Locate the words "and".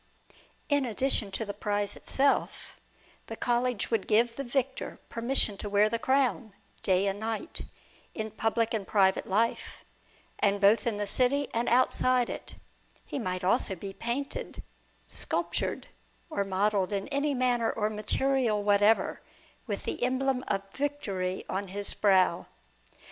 7.05-7.19, 8.73-8.87, 10.39-10.59, 11.53-11.69